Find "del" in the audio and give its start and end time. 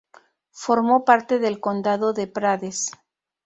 1.37-1.59